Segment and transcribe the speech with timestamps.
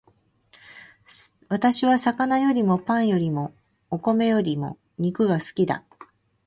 [1.47, 3.53] 私は魚よりもパンよりも
[3.91, 5.85] お米よりも肉が好きだ